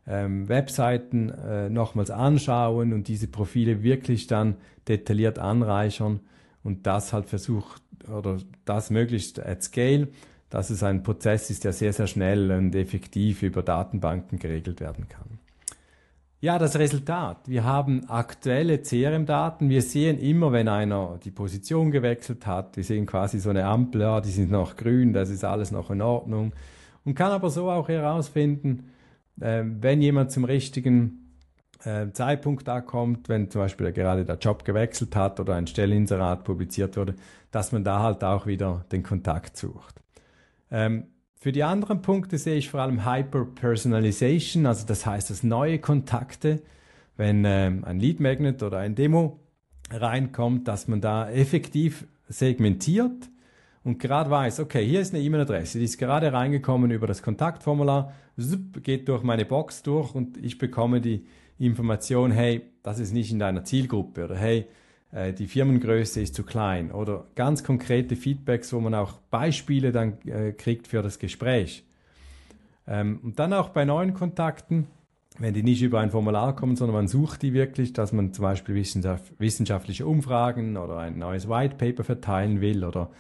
ähm, 0.07 0.49
Webseiten 0.49 1.31
äh, 1.31 1.69
nochmals 1.69 2.11
anschauen 2.11 2.93
und 2.93 3.09
diese 3.09 3.29
Profile 3.29 3.83
wirklich 3.83 4.27
dann 4.27 4.57
detailliert 4.89 5.39
anreichern 5.39 6.21
und 6.63 6.87
das 6.87 7.13
halt 7.13 7.27
versucht 7.27 7.83
oder 8.09 8.39
das 8.65 8.91
möglichst 8.91 9.45
at 9.45 9.63
scale, 9.63 10.09
dass 10.51 10.71
es 10.71 10.83
ein 10.83 11.03
Prozess 11.03 11.51
ist, 11.51 11.65
der 11.65 11.73
sehr, 11.73 11.93
sehr 11.93 12.07
schnell 12.07 12.51
und 12.51 12.75
effektiv 12.75 13.43
über 13.43 13.63
Datenbanken 13.63 14.39
geregelt 14.39 14.81
werden 14.81 15.09
kann. 15.09 15.39
Ja, 16.41 16.59
das 16.59 16.79
Resultat. 16.79 17.49
Wir 17.49 17.65
haben 17.65 18.09
aktuelle 18.09 18.83
CRM-Daten. 18.83 19.71
Wir 19.71 19.81
sehen 19.83 20.19
immer, 20.19 20.53
wenn 20.53 20.69
einer 20.69 21.19
die 21.25 21.31
Position 21.31 21.91
gewechselt 21.91 22.47
hat, 22.47 22.77
wir 22.77 22.85
sehen 22.85 23.07
quasi 23.07 23.41
so 23.41 23.51
eine 23.51 23.65
Ampel, 23.65 24.03
ja, 24.03 24.21
die 24.21 24.31
sind 24.31 24.51
noch 24.51 24.77
grün, 24.77 25.13
das 25.13 25.31
ist 25.31 25.45
alles 25.45 25.71
noch 25.71 25.91
in 25.91 26.03
Ordnung. 26.03 26.53
Und 27.05 27.15
kann 27.15 27.33
aber 27.33 27.51
so 27.51 27.71
auch 27.71 27.89
herausfinden, 27.89 28.91
äh, 29.41 29.63
wenn 29.65 30.03
jemand 30.03 30.31
zum 30.31 30.45
richtigen 30.45 31.33
äh, 31.85 32.11
Zeitpunkt 32.13 32.69
da 32.69 32.81
kommt, 32.81 33.29
wenn 33.29 33.51
zum 33.51 33.63
Beispiel 33.63 33.93
gerade 33.93 34.25
der 34.25 34.37
Job 34.37 34.65
gewechselt 34.65 35.17
hat 35.17 35.41
oder 35.41 35.55
ein 35.55 35.67
Stellinserat 35.67 36.45
publiziert 36.45 36.97
wurde, 36.97 37.15
dass 37.51 37.73
man 37.73 37.83
da 37.83 38.03
halt 38.03 38.23
auch 38.23 38.47
wieder 38.47 38.85
den 38.93 39.03
Kontakt 39.03 39.57
sucht. 39.57 40.03
Ähm, 40.71 41.05
für 41.39 41.53
die 41.53 41.63
anderen 41.63 42.03
Punkte 42.03 42.39
sehe 42.39 42.57
ich 42.57 42.71
vor 42.71 42.81
allem 42.81 43.05
Hyper-Personalization, 43.05 44.67
also 44.67 44.87
das 44.87 45.07
heißt, 45.07 45.31
dass 45.31 45.43
neue 45.43 45.79
Kontakte, 45.79 46.63
wenn 47.17 47.45
ähm, 47.45 47.85
ein 47.85 48.01
Lead 48.01 48.21
Magnet 48.21 48.63
oder 48.63 48.79
ein 48.79 48.95
Demo 48.95 49.41
reinkommt, 49.91 50.67
dass 50.67 50.89
man 50.89 51.01
da 51.01 51.31
effektiv 51.31 52.07
segmentiert 52.29 53.31
und 53.85 54.01
gerade 54.01 54.31
weiß, 54.31 54.61
okay, 54.61 54.85
hier 54.85 55.01
ist 55.01 55.15
eine 55.15 55.23
E-Mail-Adresse, 55.23 55.79
die 55.79 55.85
ist 55.85 55.99
gerade 55.99 56.33
reingekommen 56.33 56.91
über 56.91 57.07
das 57.07 57.23
Kontaktformular, 57.23 58.13
geht 58.83 59.09
durch 59.09 59.23
meine 59.23 59.45
Box 59.45 59.83
durch 59.83 60.15
und 60.15 60.37
ich 60.39 60.59
bekomme 60.59 61.01
die 61.01 61.27
Information, 61.59 62.33
hey, 62.33 62.63
das 62.83 62.99
ist 62.99 63.13
nicht 63.13 63.31
in 63.31 63.39
deiner 63.39 63.65
Zielgruppe 63.65 64.25
oder 64.25 64.37
hey, 64.37 64.67
äh, 65.17 65.33
die 65.33 65.47
Firmengröße 65.47 66.21
ist 66.21 66.35
zu 66.35 66.43
klein 66.43 66.93
oder 66.93 67.25
ganz 67.35 67.65
konkrete 67.65 68.17
Feedbacks, 68.17 68.73
wo 68.73 68.81
man 68.81 68.95
auch 68.95 69.15
Beispiele 69.31 69.91
dann 69.91 70.19
äh, 70.27 70.53
kriegt 70.53 70.87
für 70.89 71.03
das 71.03 71.19
Gespräch. 71.19 71.85
Ähm, 72.87 73.21
und 73.23 73.39
dann 73.39 73.53
auch 73.55 73.71
bei 73.71 73.85
neuen 73.85 74.13
Kontakten, 74.13 74.89
wenn 75.39 75.55
die 75.55 75.63
nicht 75.63 75.83
über 75.83 76.01
ein 76.01 76.11
Formular 76.11 76.55
kommen, 76.55 76.77
sondern 76.77 76.95
man 76.95 77.09
sucht 77.09 77.43
die 77.43 77.55
wirklich, 77.55 77.93
dass 77.93 78.13
man 78.13 78.33
zum 78.33 78.43
Beispiel 78.43 78.75
wissenschaftliche 78.75 80.07
Umfragen 80.07 80.77
oder 80.77 80.99
ein 80.99 81.19
neues 81.19 81.49
White 81.49 81.77
Paper 81.77 82.05
verteilen 82.05 82.61
will 82.61 82.85
oder 82.85 83.11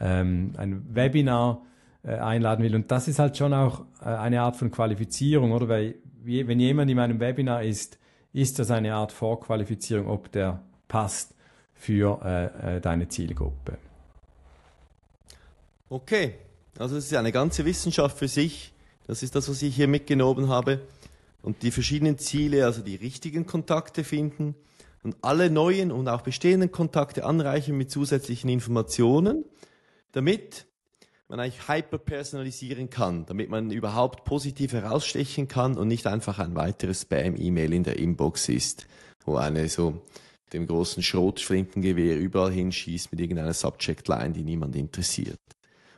ähm, 0.00 0.52
ein 0.56 0.94
Webinar 0.94 1.62
äh, 2.02 2.14
einladen 2.14 2.64
will. 2.64 2.74
Und 2.76 2.90
das 2.90 3.08
ist 3.08 3.18
halt 3.18 3.36
schon 3.36 3.52
auch 3.54 3.84
äh, 4.00 4.06
eine 4.06 4.40
Art 4.42 4.56
von 4.56 4.70
Qualifizierung, 4.70 5.52
oder? 5.52 5.68
Weil 5.68 5.96
wenn 6.22 6.60
jemand 6.60 6.90
in 6.90 6.96
meinem 6.96 7.18
Webinar 7.18 7.62
ist, 7.62 7.98
ist 8.32 8.58
das 8.58 8.70
eine 8.70 8.94
Art 8.94 9.10
Vorqualifizierung, 9.10 10.06
ob 10.06 10.30
der 10.30 10.60
passt 10.86 11.34
für 11.80 12.20
äh, 12.22 12.76
äh, 12.76 12.80
deine 12.80 13.08
Zielgruppe. 13.08 13.78
Okay, 15.88 16.34
also 16.78 16.96
es 16.96 17.06
ist 17.06 17.14
eine 17.14 17.32
ganze 17.32 17.64
Wissenschaft 17.64 18.18
für 18.18 18.28
sich. 18.28 18.74
Das 19.06 19.22
ist 19.22 19.34
das, 19.34 19.48
was 19.48 19.62
ich 19.62 19.74
hier 19.74 19.88
mitgenommen 19.88 20.50
habe. 20.50 20.82
Und 21.42 21.62
die 21.62 21.70
verschiedenen 21.70 22.18
Ziele, 22.18 22.66
also 22.66 22.82
die 22.82 22.96
richtigen 22.96 23.46
Kontakte 23.46 24.04
finden 24.04 24.54
und 25.02 25.16
alle 25.22 25.48
neuen 25.48 25.90
und 25.90 26.06
auch 26.06 26.20
bestehenden 26.20 26.70
Kontakte 26.70 27.24
anreichen 27.24 27.78
mit 27.78 27.90
zusätzlichen 27.90 28.50
Informationen, 28.50 29.46
damit 30.12 30.66
man 31.28 31.40
eigentlich 31.40 31.66
hyperpersonalisieren 31.66 32.90
kann, 32.90 33.24
damit 33.24 33.48
man 33.48 33.70
überhaupt 33.70 34.24
positiv 34.24 34.74
herausstechen 34.74 35.48
kann 35.48 35.78
und 35.78 35.88
nicht 35.88 36.06
einfach 36.06 36.38
ein 36.40 36.54
weiteres 36.56 37.02
Spam-E-Mail 37.02 37.72
in 37.72 37.84
der 37.84 37.98
Inbox 37.98 38.50
ist, 38.50 38.86
wo 39.24 39.36
eine 39.36 39.70
so 39.70 40.02
dem 40.52 40.66
großen 40.66 41.02
Schrotflintengewehr 41.02 42.18
überall 42.18 42.52
hinschießt 42.52 43.12
mit 43.12 43.20
irgendeiner 43.20 43.54
Subject-Line, 43.54 44.32
die 44.32 44.42
niemand 44.42 44.76
interessiert. 44.76 45.38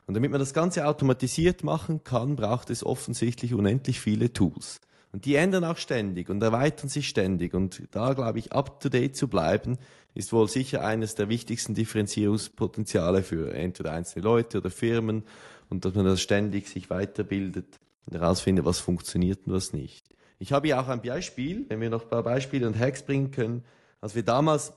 Und 0.06 0.14
damit 0.14 0.30
man 0.30 0.40
das 0.40 0.52
Ganze 0.52 0.86
automatisiert 0.86 1.64
machen 1.64 2.04
kann, 2.04 2.36
braucht 2.36 2.70
es 2.70 2.84
offensichtlich 2.84 3.54
unendlich 3.54 4.00
viele 4.00 4.32
Tools. 4.32 4.80
Und 5.12 5.26
die 5.26 5.34
ändern 5.34 5.64
auch 5.64 5.76
ständig 5.76 6.30
und 6.30 6.42
erweitern 6.42 6.88
sich 6.88 7.08
ständig. 7.08 7.54
Und 7.54 7.82
da, 7.90 8.14
glaube 8.14 8.38
ich, 8.38 8.52
up-to-date 8.52 9.14
zu 9.14 9.28
bleiben, 9.28 9.78
ist 10.14 10.32
wohl 10.32 10.48
sicher 10.48 10.84
eines 10.84 11.14
der 11.14 11.28
wichtigsten 11.28 11.74
Differenzierungspotenziale 11.74 13.22
für 13.22 13.54
entweder 13.54 13.92
einzelne 13.92 14.24
Leute 14.24 14.58
oder 14.58 14.70
Firmen 14.70 15.24
und 15.68 15.84
dass 15.84 15.94
man 15.94 16.06
das 16.06 16.20
ständig 16.20 16.68
sich 16.68 16.90
weiterbildet 16.90 17.78
und 18.06 18.14
herausfindet, 18.14 18.64
was 18.64 18.80
funktioniert 18.80 19.46
und 19.46 19.52
was 19.52 19.72
nicht. 19.72 20.06
Ich 20.38 20.52
habe 20.52 20.66
hier 20.66 20.80
auch 20.80 20.88
ein 20.88 21.02
Beispiel, 21.02 21.66
wenn 21.68 21.80
wir 21.80 21.90
noch 21.90 22.02
ein 22.02 22.08
paar 22.08 22.22
Beispiele 22.22 22.66
und 22.66 22.78
Hacks 22.78 23.02
bringen 23.02 23.30
können, 23.30 23.64
als 24.02 24.16
wir 24.16 24.24
damals 24.24 24.74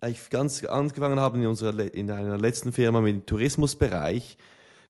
eigentlich 0.00 0.30
ganz 0.30 0.64
angefangen 0.64 1.20
haben 1.20 1.40
in 1.40 1.46
unserer, 1.46 1.94
in 1.94 2.10
einer 2.10 2.38
letzten 2.38 2.72
Firma 2.72 3.00
mit 3.00 3.14
dem 3.14 3.26
Tourismusbereich, 3.26 4.36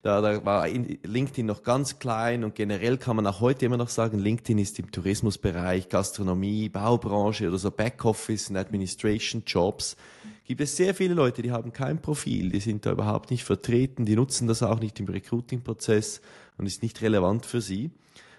da, 0.03 0.21
da 0.21 0.45
war 0.45 0.67
LinkedIn 0.69 1.47
noch 1.47 1.63
ganz 1.63 1.99
klein 1.99 2.43
und 2.43 2.55
generell 2.55 2.97
kann 2.97 3.17
man 3.17 3.27
auch 3.27 3.41
heute 3.41 3.67
immer 3.67 3.77
noch 3.77 3.89
sagen, 3.89 4.19
LinkedIn 4.19 4.59
ist 4.59 4.79
im 4.79 4.91
Tourismusbereich, 4.91 5.89
Gastronomie, 5.89 6.69
Baubranche 6.69 7.47
oder 7.49 7.59
so 7.59 7.71
Backoffice 7.71 8.51
und 8.51 8.57
Administration 8.57 9.43
Jobs. 9.47 9.97
Gibt 10.45 10.61
es 10.61 10.77
sehr 10.77 10.95
viele 10.95 11.15
Leute, 11.15 11.43
die 11.43 11.53
haben 11.53 11.73
kein 11.73 12.01
Profil, 12.01 12.51
die 12.51 12.61
sind 12.61 12.87
da 12.87 12.93
überhaupt 12.93 13.31
nicht 13.31 13.45
vertreten, 13.45 14.05
die 14.05 14.17
nutzen 14.17 14.49
das 14.49 14.63
auch 14.63 14.81
nicht 14.81 14.99
im 14.99 15.07
Recruiting-Prozess 15.07 16.21
und 16.57 16.67
ist 16.67 16.83
nicht 16.83 17.01
relevant 17.03 17.47
für 17.47 17.61
sie. 17.61 17.91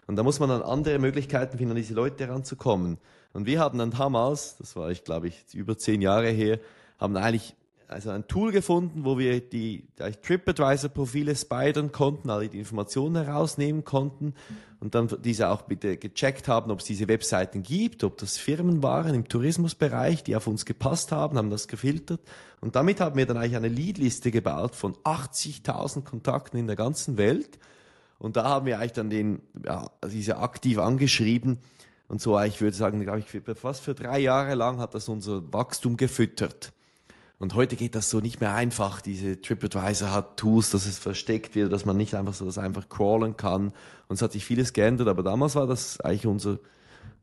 Und 0.08 0.16
da 0.16 0.24
muss 0.24 0.40
man 0.40 0.50
dann 0.50 0.62
andere 0.62 1.00
Möglichkeiten 1.00 1.58
finden, 1.58 1.72
an 1.72 1.78
diese 1.78 1.94
Leute 1.94 2.28
heranzukommen. 2.28 2.98
Und 3.34 3.46
wir 3.46 3.60
haben 3.60 3.78
dann 3.78 3.92
damals, 3.92 4.58
das 4.58 4.76
war 4.76 4.92
ich 4.92 5.04
glaube 5.04 5.28
ich 5.28 5.54
über 5.54 5.78
zehn 5.78 6.02
Jahre 6.02 6.30
her, 6.30 6.60
haben 7.00 7.16
eigentlich 7.18 7.56
also 7.94 8.10
ein 8.10 8.28
Tool 8.28 8.52
gefunden, 8.52 9.06
wo 9.06 9.18
wir 9.18 9.40
die, 9.40 9.86
TripAdvisor-Profile 9.98 11.36
spidern 11.36 11.92
konnten, 11.92 12.30
alle 12.30 12.50
die 12.50 12.60
Informationen 12.60 13.24
herausnehmen 13.24 13.84
konnten 13.84 14.34
und 14.80 14.96
dann 14.96 15.10
diese 15.24 15.50
auch 15.50 15.64
bitte 15.64 15.98
gecheckt 15.98 16.48
haben, 16.48 16.72
ob 16.72 16.80
es 16.80 16.86
diese 16.86 17.08
Webseiten 17.08 17.62
gibt, 17.62 18.04
ob 18.04 18.18
das 18.18 18.38
Firmen 18.38 18.84
waren 18.84 19.14
im 19.14 19.28
Tourismusbereich, 19.28 20.24
die 20.24 20.36
auf 20.36 20.48
uns 20.48 20.66
gepasst 20.66 21.12
haben, 21.12 21.38
haben 21.38 21.50
das 21.50 21.68
gefiltert 21.68 22.22
und 22.62 22.76
damit 22.76 23.00
haben 23.00 23.18
wir 23.18 23.26
dann 23.26 23.38
eigentlich 23.38 23.56
eine 23.56 23.68
Leadliste 23.68 24.32
gebaut 24.32 24.76
von 24.76 24.96
80.000 25.04 26.04
Kontakten 26.04 26.58
in 26.58 26.68
der 26.68 26.76
ganzen 26.76 27.18
Welt 27.18 27.60
und 28.24 28.38
da 28.38 28.46
haben 28.46 28.66
wir 28.66 28.80
eigentlich 28.80 28.94
dann 28.94 29.10
den, 29.10 29.42
ja, 29.66 29.90
diese 30.10 30.38
aktiv 30.38 30.80
angeschrieben 30.80 31.60
und 32.08 32.22
so, 32.22 32.40
ich 32.40 32.62
würde 32.62 32.76
sagen, 32.76 33.02
glaube 33.02 33.20
ich, 33.20 33.58
fast 33.60 33.82
für 33.82 33.94
drei 33.94 34.20
Jahre 34.20 34.56
lang 34.56 34.80
hat 34.80 34.96
das 34.96 35.10
unser 35.10 35.52
Wachstum 35.52 35.98
gefüttert. 35.98 36.72
Und 37.38 37.54
heute 37.54 37.76
geht 37.76 37.96
das 37.96 38.10
so 38.10 38.22
nicht 38.22 38.40
mehr 38.40 38.56
einfach. 38.56 39.02
Diese 39.02 39.42
TripAdvisor 39.42 40.12
hat 40.14 40.38
Tools, 40.38 40.70
dass 40.72 40.86
es 40.86 41.00
versteckt 41.00 41.54
wird, 41.56 41.74
dass 41.74 41.84
man 41.84 41.98
nicht 41.98 42.16
einfach 42.16 42.34
so 42.34 42.46
das 42.46 42.58
einfach 42.58 42.88
crawlen 42.88 43.36
kann. 43.36 43.74
Und 44.08 44.16
es 44.16 44.22
hat 44.22 44.32
sich 44.32 44.46
vieles 44.46 44.72
geändert, 44.72 45.10
aber 45.10 45.22
damals 45.22 45.56
war 45.56 45.68
das 45.68 46.00
eigentlich 46.00 46.26
unser, 46.26 46.60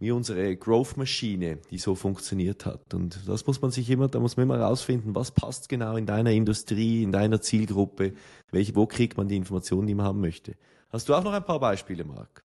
wie 0.00 0.10
unsere 0.10 0.54
Growth-Maschine, 0.54 1.60
die 1.70 1.78
so 1.78 1.94
funktioniert 1.94 2.66
hat. 2.66 2.92
Und 2.92 3.26
das 3.26 3.46
muss 3.46 3.62
man 3.62 3.70
sich 3.70 3.88
immer, 3.88 4.08
da 4.08 4.20
muss 4.20 4.36
man 4.36 4.44
immer 4.44 4.58
herausfinden, 4.58 5.14
was 5.14 5.30
passt 5.30 5.70
genau 5.70 5.96
in 5.96 6.04
deiner 6.04 6.32
Industrie, 6.32 7.02
in 7.02 7.12
deiner 7.12 7.40
Zielgruppe, 7.40 8.12
welche, 8.50 8.76
wo 8.76 8.86
kriegt 8.86 9.16
man 9.16 9.28
die 9.28 9.36
Informationen, 9.36 9.86
die 9.86 9.94
man 9.94 10.04
haben 10.04 10.20
möchte. 10.20 10.56
Hast 10.90 11.08
du 11.08 11.14
auch 11.14 11.22
noch 11.22 11.32
ein 11.32 11.44
paar 11.44 11.60
Beispiele, 11.60 12.04
Marc? 12.04 12.42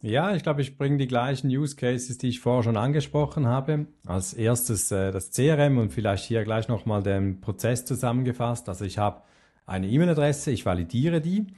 Ja, 0.00 0.32
ich 0.36 0.44
glaube, 0.44 0.62
ich 0.62 0.78
bringe 0.78 0.96
die 0.96 1.08
gleichen 1.08 1.48
Use 1.48 1.74
Cases, 1.74 2.16
die 2.18 2.28
ich 2.28 2.38
vorher 2.38 2.62
schon 2.62 2.76
angesprochen 2.76 3.48
habe. 3.48 3.86
Als 4.06 4.32
erstes 4.32 4.92
äh, 4.92 5.10
das 5.10 5.32
CRM 5.32 5.76
und 5.78 5.92
vielleicht 5.92 6.24
hier 6.24 6.44
gleich 6.44 6.68
nochmal 6.68 7.02
den 7.02 7.40
Prozess 7.40 7.84
zusammengefasst. 7.84 8.68
Also 8.68 8.84
ich 8.84 8.98
habe 8.98 9.22
eine 9.66 9.88
E-Mail-Adresse, 9.88 10.52
ich 10.52 10.64
validiere 10.64 11.20
die. 11.20 11.48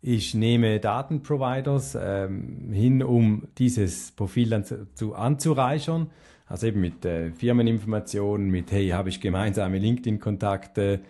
Ich 0.00 0.32
nehme 0.32 0.78
Datenproviders 0.78 1.98
ähm, 2.00 2.72
hin, 2.72 3.02
um 3.02 3.48
dieses 3.58 4.12
Profil 4.12 4.50
dann 4.50 4.64
zu, 4.64 4.86
zu 4.94 5.16
anzureichern. 5.16 6.10
Also 6.46 6.68
eben 6.68 6.80
mit 6.80 7.04
äh, 7.04 7.32
Firmeninformationen, 7.32 8.48
mit 8.48 8.70
hey, 8.70 8.90
habe 8.90 9.08
ich 9.08 9.20
gemeinsame 9.20 9.78
LinkedIn-Kontakte, 9.78 11.00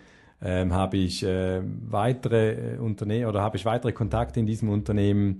ähm, 0.43 0.73
habe 0.73 0.97
ich 0.97 1.23
äh, 1.23 1.61
weitere 1.89 2.75
äh, 2.75 2.77
Unternehmen 2.77 3.27
oder 3.27 3.41
habe 3.41 3.57
ich 3.57 3.65
weitere 3.65 3.93
Kontakte 3.93 4.39
in 4.39 4.45
diesem 4.45 4.69
Unternehmen 4.69 5.39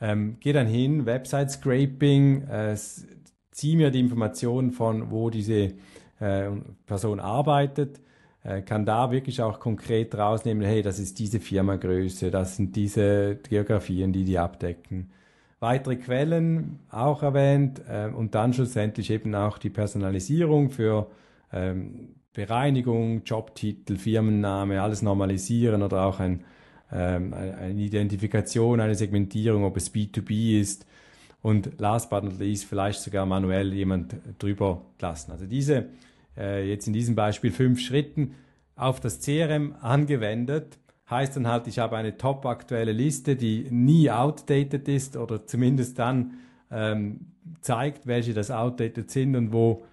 ähm, 0.00 0.36
geh 0.40 0.52
dann 0.52 0.66
hin, 0.66 1.06
Website 1.06 1.50
Scraping, 1.50 2.42
äh, 2.48 2.76
zieh 3.50 3.76
mir 3.76 3.90
die 3.90 4.00
Informationen 4.00 4.70
von, 4.70 5.10
wo 5.10 5.30
diese 5.30 5.72
äh, 6.20 6.50
Person 6.86 7.18
arbeitet, 7.18 8.00
äh, 8.44 8.62
kann 8.62 8.84
da 8.84 9.10
wirklich 9.10 9.40
auch 9.42 9.58
konkret 9.58 10.14
rausnehmen, 10.14 10.64
hey, 10.64 10.82
das 10.82 10.98
ist 10.98 11.18
diese 11.18 11.40
Firmagröße, 11.40 12.30
das 12.30 12.56
sind 12.56 12.76
diese 12.76 13.36
Geografien, 13.48 14.12
die 14.12 14.24
die 14.24 14.38
abdecken. 14.38 15.10
Weitere 15.58 15.96
Quellen 15.96 16.80
auch 16.90 17.22
erwähnt 17.22 17.80
äh, 17.88 18.08
und 18.08 18.34
dann 18.34 18.52
schlussendlich 18.52 19.10
eben 19.10 19.34
auch 19.34 19.56
die 19.56 19.70
Personalisierung 19.70 20.68
für 20.70 21.10
ähm, 21.52 22.15
Bereinigung, 22.36 23.22
Jobtitel, 23.24 23.96
Firmenname, 23.96 24.82
alles 24.82 25.00
normalisieren 25.02 25.82
oder 25.82 26.04
auch 26.04 26.20
ein 26.20 26.44
ähm, 26.92 27.34
eine 27.34 27.80
Identifikation, 27.80 28.80
eine 28.80 28.94
Segmentierung, 28.94 29.64
ob 29.64 29.76
es 29.76 29.92
B2B 29.92 30.60
ist 30.60 30.86
und 31.42 31.80
last 31.80 32.10
but 32.10 32.22
not 32.22 32.38
least 32.38 32.66
vielleicht 32.66 33.00
sogar 33.00 33.26
manuell 33.26 33.72
jemand 33.72 34.14
drüber 34.38 34.82
lassen. 35.00 35.32
Also 35.32 35.46
diese 35.46 35.86
äh, 36.36 36.68
jetzt 36.68 36.86
in 36.86 36.92
diesem 36.92 37.14
Beispiel 37.14 37.50
fünf 37.50 37.80
Schritten 37.80 38.34
auf 38.76 39.00
das 39.00 39.20
CRM 39.20 39.74
angewendet, 39.80 40.78
heißt 41.10 41.36
dann 41.36 41.48
halt, 41.48 41.66
ich 41.66 41.78
habe 41.78 41.96
eine 41.96 42.16
top 42.16 42.46
aktuelle 42.46 42.92
Liste, 42.92 43.36
die 43.36 43.66
nie 43.70 44.10
outdated 44.10 44.86
ist 44.88 45.16
oder 45.16 45.46
zumindest 45.46 45.98
dann 45.98 46.34
ähm, 46.70 47.32
zeigt, 47.62 48.06
welche 48.06 48.34
das 48.34 48.50
outdated 48.50 49.10
sind 49.10 49.34
und 49.34 49.52
wo 49.52 49.84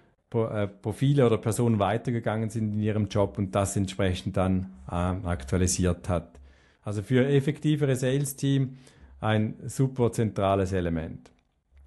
Profile 0.82 1.26
oder 1.26 1.38
Personen 1.38 1.78
weitergegangen 1.78 2.50
sind 2.50 2.74
in 2.74 2.80
ihrem 2.80 3.08
Job 3.08 3.38
und 3.38 3.54
das 3.54 3.76
entsprechend 3.76 4.36
dann 4.36 4.72
äh, 4.88 4.94
aktualisiert 4.94 6.08
hat. 6.08 6.40
Also 6.82 7.02
für 7.02 7.26
effektivere 7.26 7.96
Sales-Team 7.96 8.76
ein 9.20 9.54
super 9.66 10.12
zentrales 10.12 10.72
Element. 10.72 11.30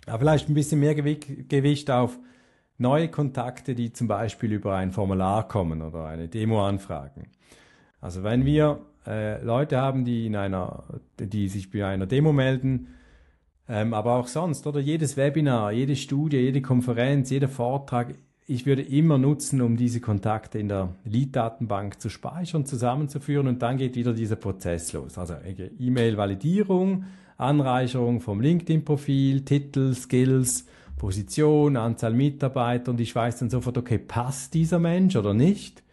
Aber 0.07 0.19
vielleicht 0.19 0.49
ein 0.49 0.53
bisschen 0.53 0.79
mehr 0.79 0.95
Gewicht 0.95 1.91
auf 1.91 2.17
neue 2.77 3.09
Kontakte, 3.09 3.75
die 3.75 3.91
zum 3.93 4.07
Beispiel 4.07 4.53
über 4.53 4.75
ein 4.75 4.91
Formular 4.91 5.47
kommen 5.47 5.81
oder 5.81 6.05
eine 6.05 6.27
Demo 6.27 6.65
anfragen. 6.65 7.27
Also 8.01 8.23
wenn 8.23 8.45
wir 8.45 8.79
äh, 9.05 9.43
Leute 9.43 9.77
haben, 9.77 10.05
die 10.05 10.25
in 10.25 10.35
einer, 10.35 10.83
die 11.19 11.47
sich 11.49 11.71
bei 11.71 11.85
einer 11.85 12.05
Demo 12.05 12.31
melden, 12.31 12.87
ähm, 13.69 13.93
aber 13.93 14.15
auch 14.15 14.27
sonst, 14.27 14.65
oder 14.65 14.79
jedes 14.79 15.17
Webinar, 15.17 15.71
jede 15.71 15.95
Studie, 15.95 16.37
jede 16.37 16.61
Konferenz, 16.61 17.29
jeder 17.29 17.49
Vortrag 17.49 18.15
ich 18.49 18.65
würde 18.65 18.81
immer 18.81 19.17
nutzen, 19.17 19.61
um 19.61 19.75
diese 19.75 19.99
Kontakte 19.99 20.57
in 20.57 20.69
der 20.69 20.95
Lead-Datenbank 21.03 21.99
zu 21.99 22.09
speichern, 22.09 22.65
zusammenzuführen 22.65 23.47
und 23.47 23.61
dann 23.61 23.75
geht 23.75 23.97
wieder 23.97 24.13
dieser 24.13 24.37
Prozess 24.37 24.93
los. 24.93 25.17
Also 25.17 25.35
E-Mail-Validierung, 25.79 27.03
Anreicherung 27.35 28.21
vom 28.21 28.39
LinkedIn-Profil, 28.39 29.41
Titel, 29.41 29.93
Skills, 29.93 30.65
Position, 30.95 31.75
Anzahl 31.75 32.13
Mitarbeiter 32.13 32.91
und 32.91 33.01
ich 33.01 33.13
weiß 33.13 33.39
dann 33.39 33.49
sofort, 33.49 33.77
okay, 33.77 33.97
passt 33.97 34.53
dieser 34.53 34.79
Mensch 34.79 35.17
oder 35.17 35.33
nicht? 35.33 35.83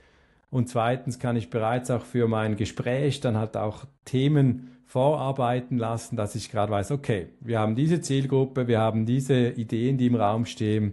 Und 0.48 0.68
zweitens 0.68 1.18
kann 1.18 1.34
ich 1.34 1.50
bereits 1.50 1.90
auch 1.90 2.02
für 2.02 2.28
mein 2.28 2.54
Gespräch 2.54 3.18
dann 3.18 3.36
halt 3.36 3.56
auch 3.56 3.84
Themen 4.04 4.70
vorarbeiten 4.86 5.76
lassen, 5.76 6.14
dass 6.14 6.36
ich 6.36 6.52
gerade 6.52 6.70
weiß, 6.70 6.92
okay, 6.92 7.26
wir 7.40 7.58
haben 7.58 7.74
diese 7.74 8.00
Zielgruppe, 8.00 8.68
wir 8.68 8.78
haben 8.78 9.06
diese 9.06 9.48
Ideen, 9.48 9.98
die 9.98 10.06
im 10.06 10.14
Raum 10.14 10.46
stehen, 10.46 10.92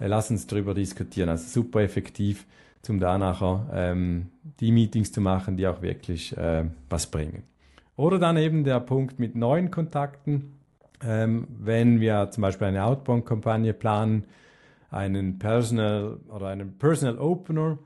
äh, 0.00 0.06
lass 0.06 0.30
uns 0.30 0.46
darüber 0.46 0.74
diskutieren. 0.74 1.28
Also 1.28 1.48
super 1.48 1.80
effektiv, 1.80 2.46
um 2.88 3.00
da 3.00 3.16
nachher 3.18 3.66
ähm, 3.72 4.26
die 4.60 4.72
Meetings 4.72 5.12
zu 5.12 5.20
machen, 5.20 5.56
die 5.56 5.66
auch 5.66 5.82
wirklich 5.82 6.36
äh, 6.36 6.64
was 6.88 7.06
bringen. 7.06 7.44
Oder 7.96 8.18
dann 8.18 8.36
eben 8.36 8.64
der 8.64 8.80
Punkt 8.80 9.18
mit 9.18 9.36
neuen 9.36 9.70
Kontakten. 9.70 10.58
Ähm, 11.02 11.46
wenn 11.58 12.00
wir 12.00 12.30
zum 12.30 12.42
Beispiel 12.42 12.66
eine 12.68 12.84
Outbound-Kampagne 12.84 13.72
planen, 13.72 14.24
einen 14.90 15.38
Personal 15.38 16.18
oder 16.28 16.48
einen 16.48 16.78
Personal 16.78 17.18
Opener, 17.18 17.78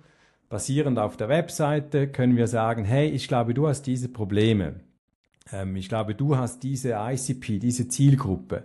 basierend 0.48 0.98
auf 0.98 1.16
der 1.16 1.28
Webseite, 1.28 2.08
können 2.08 2.36
wir 2.36 2.46
sagen, 2.46 2.84
hey, 2.84 3.08
ich 3.08 3.28
glaube, 3.28 3.54
du 3.54 3.68
hast 3.68 3.82
diese 3.82 4.08
Probleme. 4.08 4.80
Ähm, 5.52 5.76
ich 5.76 5.88
glaube, 5.88 6.14
du 6.14 6.36
hast 6.36 6.62
diese 6.62 6.96
ICP, 6.98 7.58
diese 7.58 7.88
Zielgruppe. 7.88 8.62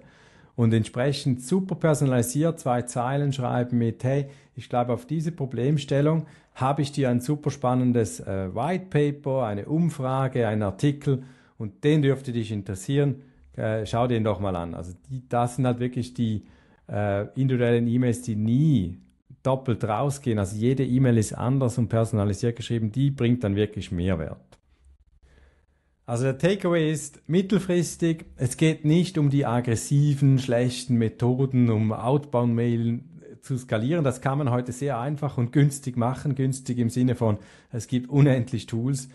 Und 0.55 0.73
entsprechend 0.73 1.41
super 1.41 1.75
personalisiert 1.75 2.59
zwei 2.59 2.83
Zeilen 2.83 3.33
schreiben 3.33 3.77
mit, 3.77 4.03
hey, 4.03 4.27
ich 4.55 4.69
glaube, 4.69 4.93
auf 4.93 5.05
diese 5.05 5.31
Problemstellung 5.31 6.27
habe 6.53 6.83
ich 6.83 6.91
dir 6.91 7.09
ein 7.09 7.21
super 7.21 7.49
spannendes 7.49 8.19
äh, 8.19 8.53
White 8.53 8.85
Paper, 8.89 9.45
eine 9.45 9.65
Umfrage, 9.65 10.47
einen 10.47 10.61
Artikel 10.61 11.23
und 11.57 11.83
den 11.83 12.03
dürfte 12.03 12.31
dich 12.31 12.51
interessieren 12.51 13.23
äh, 13.55 13.85
schau 13.85 14.07
den 14.07 14.23
doch 14.23 14.39
mal 14.39 14.55
an. 14.55 14.73
Also 14.73 14.93
die, 15.09 15.27
das 15.27 15.55
sind 15.55 15.65
halt 15.65 15.79
wirklich 15.79 16.13
die 16.13 16.43
äh, 16.89 17.27
individuellen 17.39 17.87
E-Mails, 17.87 18.21
die 18.21 18.35
nie 18.35 18.97
doppelt 19.43 19.83
rausgehen. 19.83 20.39
Also 20.39 20.55
jede 20.55 20.85
E-Mail 20.85 21.17
ist 21.17 21.33
anders 21.33 21.77
und 21.77 21.89
personalisiert 21.89 22.55
geschrieben, 22.55 22.91
die 22.91 23.11
bringt 23.11 23.43
dann 23.43 23.55
wirklich 23.55 23.91
Mehrwert. 23.91 24.52
Also 26.05 26.25
der 26.25 26.37
Takeaway 26.37 26.91
ist 26.91 27.21
mittelfristig, 27.27 28.25
es 28.35 28.57
geht 28.57 28.83
nicht 28.83 29.17
um 29.17 29.29
die 29.29 29.45
aggressiven, 29.45 30.37
schlechten 30.37 30.95
Methoden, 30.95 31.69
um 31.69 31.93
Outbound-Mailen 31.93 33.37
zu 33.41 33.57
skalieren. 33.57 34.03
Das 34.03 34.19
kann 34.19 34.37
man 34.37 34.51
heute 34.51 34.73
sehr 34.73 34.99
einfach 34.99 35.37
und 35.37 35.53
günstig 35.53 35.95
machen. 35.95 36.35
Günstig 36.35 36.77
im 36.79 36.89
Sinne 36.89 37.15
von, 37.15 37.37
es 37.71 37.87
gibt 37.87 38.09
unendlich 38.09 38.65
Tools, 38.65 39.07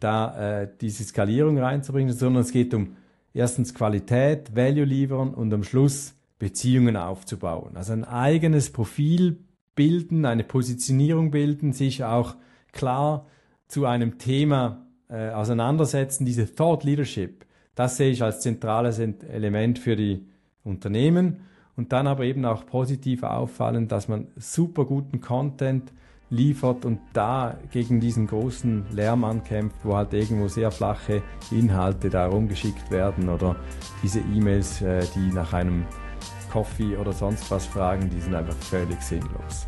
da 0.00 0.62
äh, 0.62 0.68
diese 0.80 1.04
Skalierung 1.04 1.58
reinzubringen, 1.58 2.12
sondern 2.12 2.42
es 2.42 2.50
geht 2.50 2.74
um 2.74 2.96
erstens 3.34 3.72
Qualität, 3.72 4.56
Value 4.56 4.84
liefern 4.84 5.34
und 5.34 5.54
am 5.54 5.62
Schluss 5.62 6.14
Beziehungen 6.40 6.96
aufzubauen. 6.96 7.76
Also 7.76 7.92
ein 7.92 8.04
eigenes 8.04 8.70
Profil 8.70 9.44
bilden, 9.76 10.24
eine 10.24 10.42
Positionierung 10.42 11.30
bilden, 11.30 11.72
sich 11.72 12.02
auch 12.02 12.34
klar 12.72 13.26
zu 13.68 13.86
einem 13.86 14.18
Thema 14.18 14.86
äh, 15.12 15.30
auseinandersetzen, 15.30 16.24
diese 16.24 16.54
Thought 16.54 16.84
Leadership. 16.84 17.44
Das 17.74 17.96
sehe 17.96 18.10
ich 18.10 18.22
als 18.22 18.40
zentrales 18.40 18.98
Element 18.98 19.78
für 19.78 19.96
die 19.96 20.26
Unternehmen 20.64 21.42
und 21.76 21.92
dann 21.92 22.06
aber 22.06 22.24
eben 22.24 22.44
auch 22.44 22.66
positiv 22.66 23.22
auffallen, 23.22 23.88
dass 23.88 24.08
man 24.08 24.28
super 24.36 24.84
guten 24.84 25.20
Content 25.20 25.92
liefert 26.30 26.86
und 26.86 26.98
da 27.12 27.58
gegen 27.70 28.00
diesen 28.00 28.26
großen 28.26 28.86
Lärm 28.90 29.24
ankämpft, 29.24 29.76
wo 29.84 29.96
halt 29.96 30.14
irgendwo 30.14 30.48
sehr 30.48 30.70
flache 30.70 31.22
Inhalte 31.50 32.08
da 32.08 32.26
rumgeschickt 32.26 32.90
werden 32.90 33.28
oder 33.28 33.56
diese 34.02 34.20
E-Mails, 34.20 34.80
äh, 34.80 35.04
die 35.14 35.32
nach 35.32 35.52
einem 35.52 35.84
Coffee 36.50 36.96
oder 36.96 37.12
sonst 37.12 37.50
was 37.50 37.66
fragen, 37.66 38.08
die 38.08 38.20
sind 38.20 38.34
einfach 38.34 38.56
völlig 38.56 39.00
sinnlos. 39.02 39.66